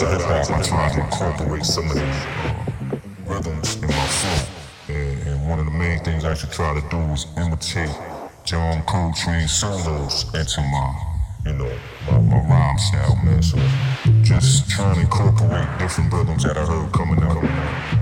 [0.00, 2.54] Once I tried to incorporate some of these uh,
[3.26, 4.94] rhythms in my flow.
[4.94, 7.90] And, and one of the main things I should try to do is imitate
[8.44, 10.94] John Coltrane solos into my,
[11.46, 13.42] you know, my, my rhyme style, man.
[13.42, 13.58] So
[14.22, 17.36] just trying to incorporate different rhythms that I heard coming out.
[17.36, 17.97] Out.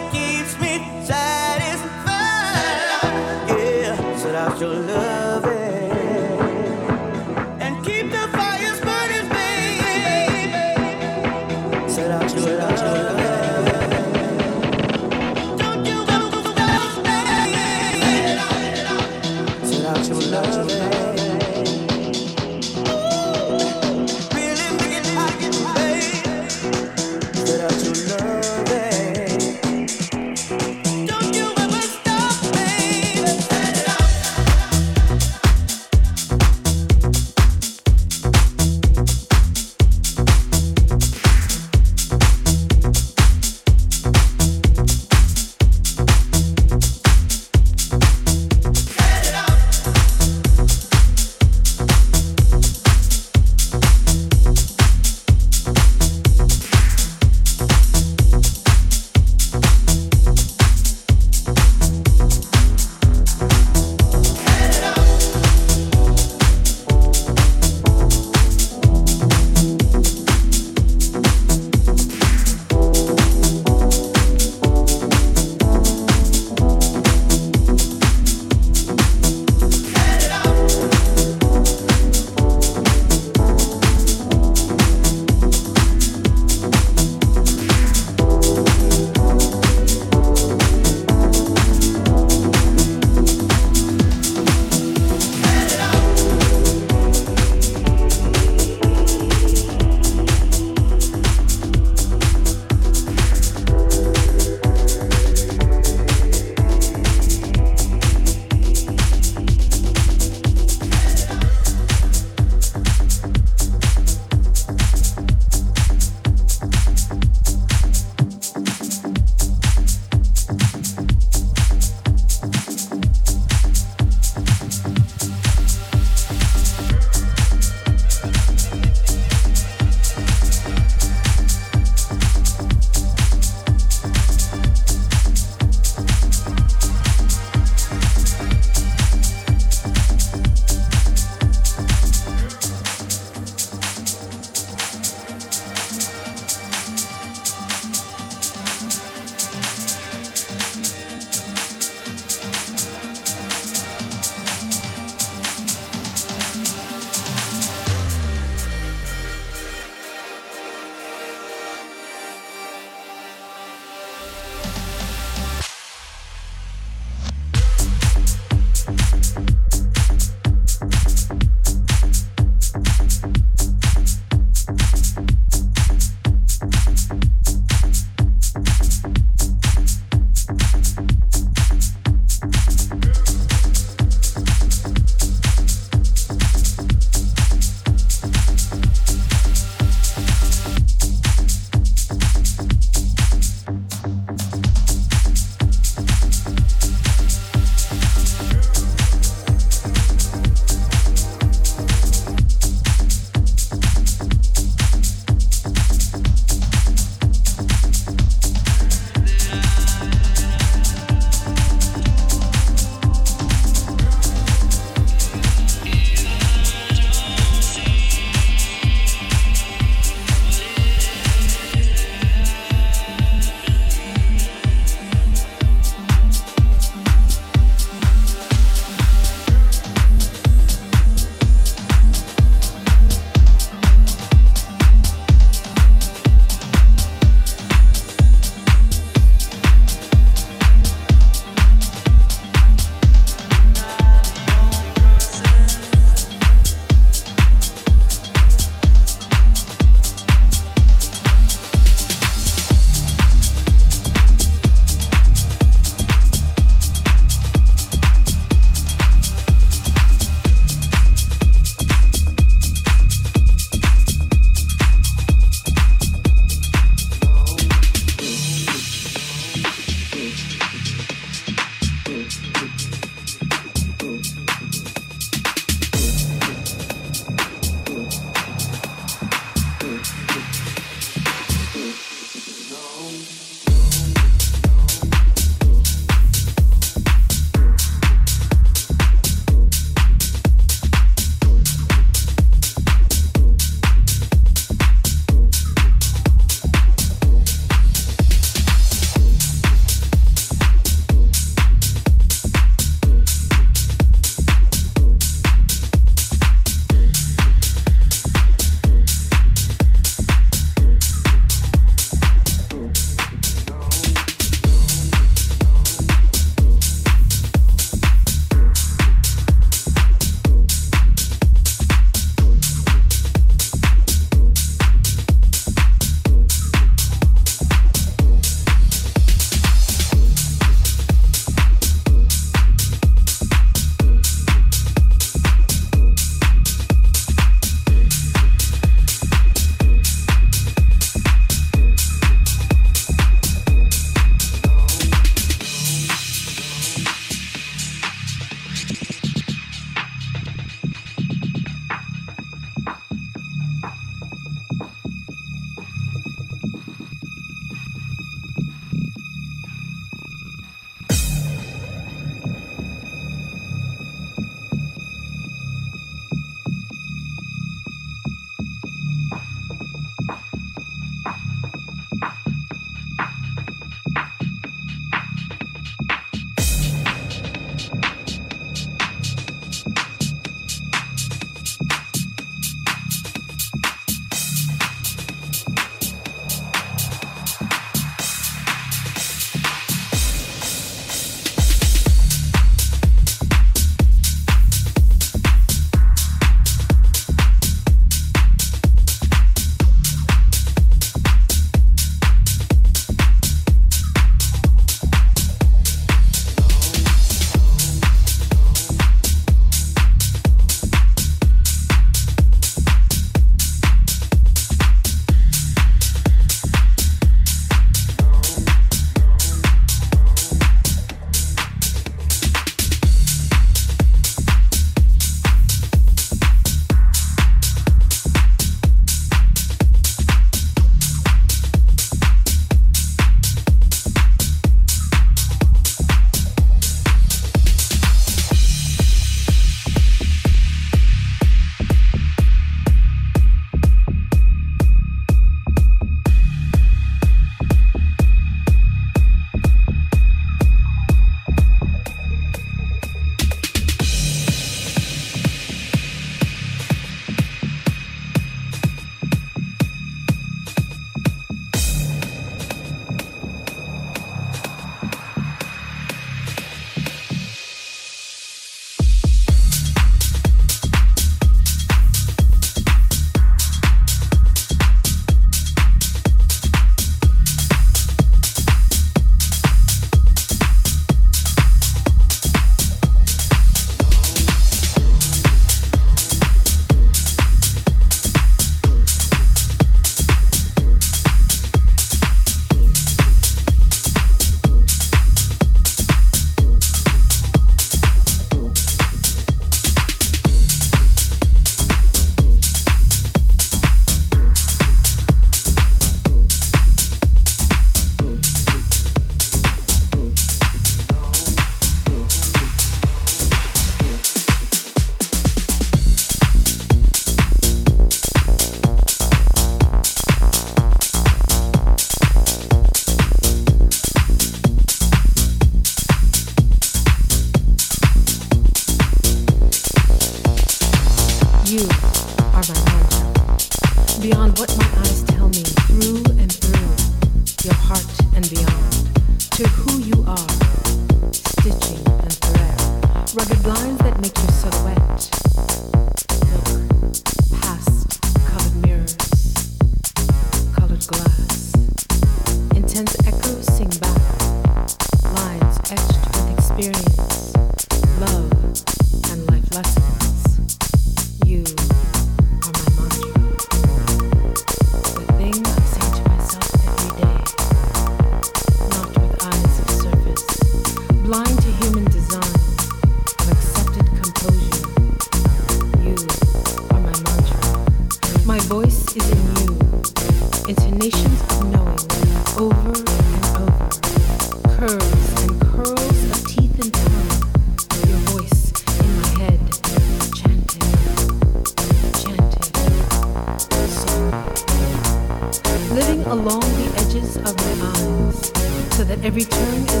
[599.23, 600.00] every turn.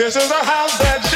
[0.00, 1.09] This is a house that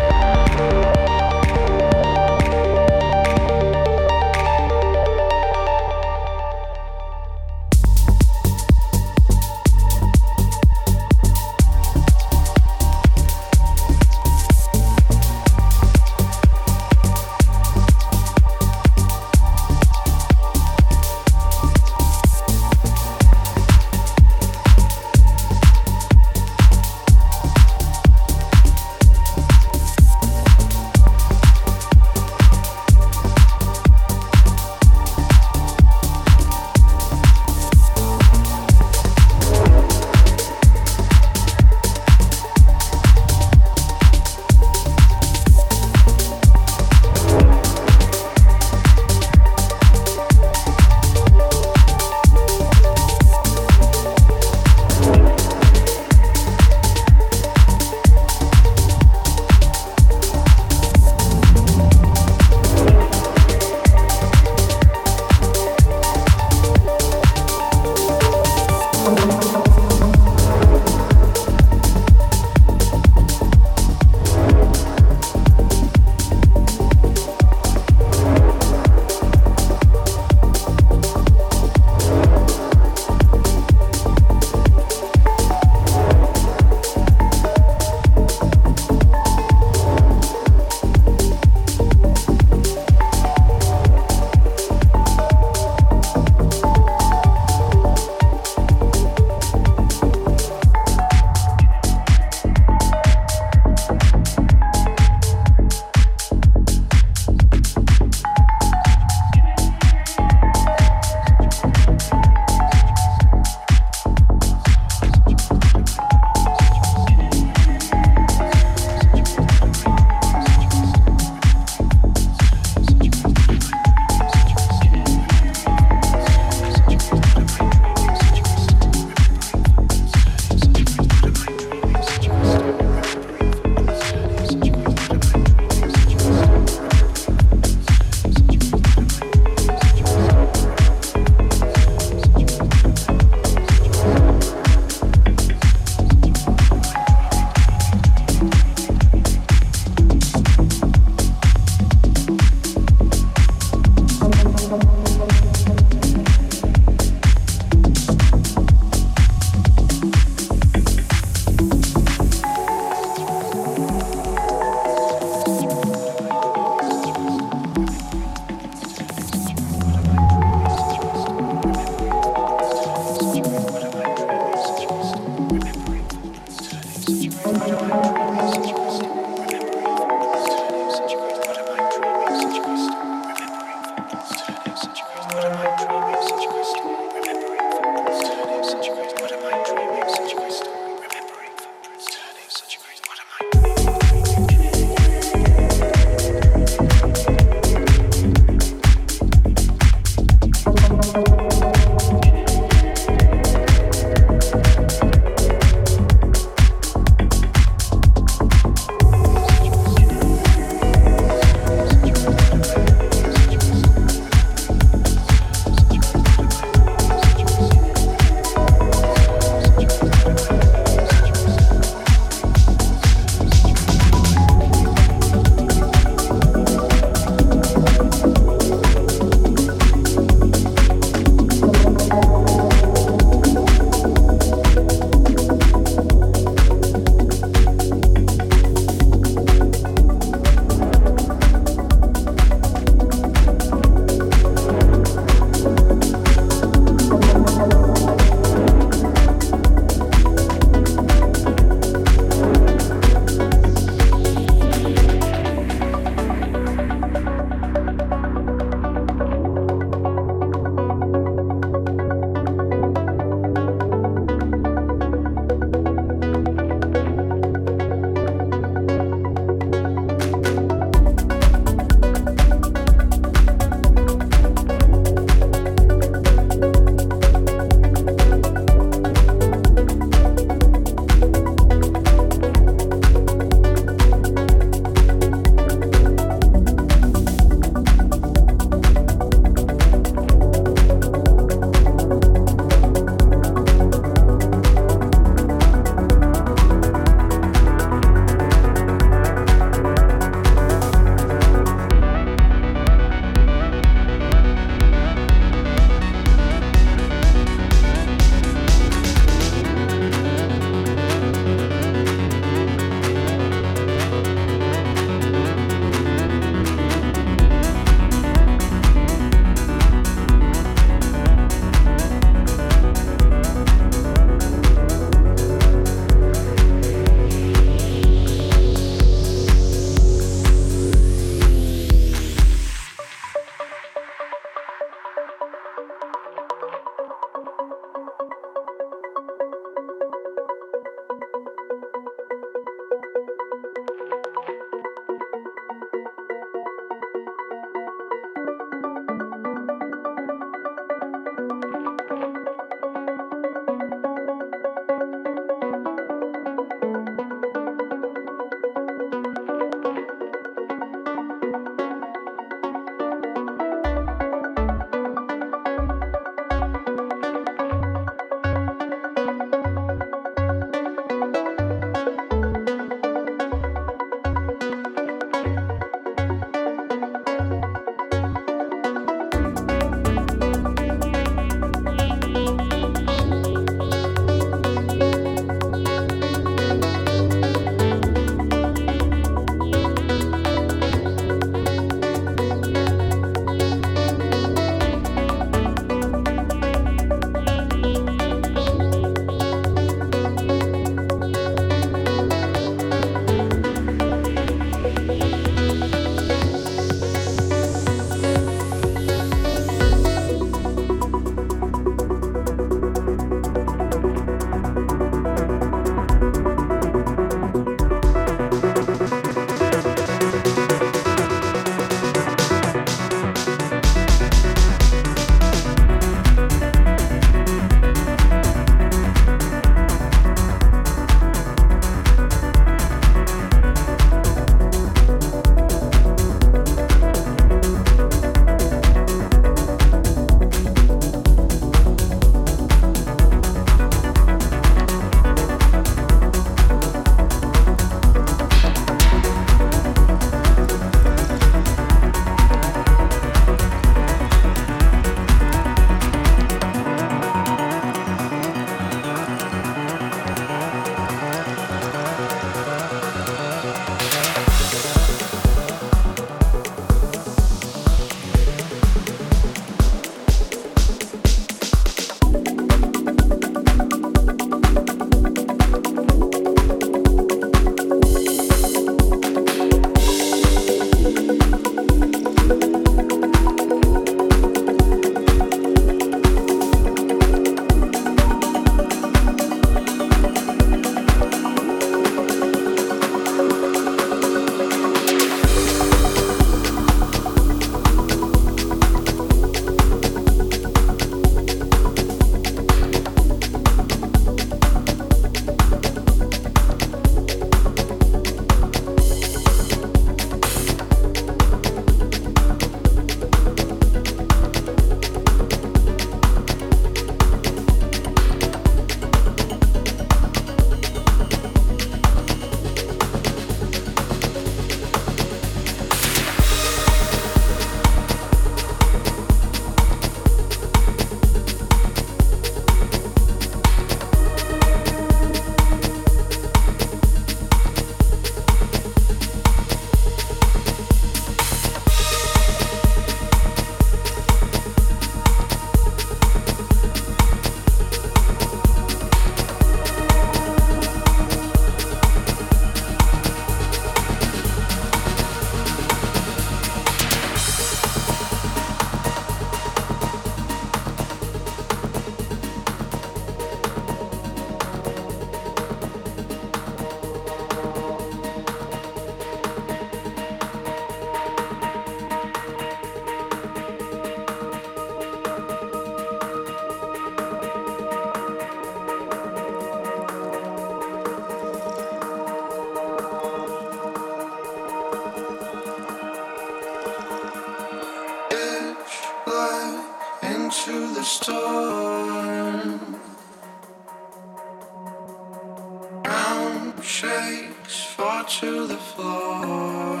[596.86, 600.00] shakes fall to the floor.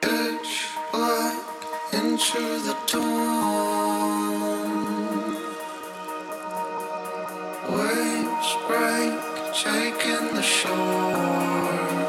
[0.00, 1.42] Pitch black
[1.92, 3.10] into the dawn.
[7.74, 9.18] Waves break,
[9.54, 11.99] taking the shore.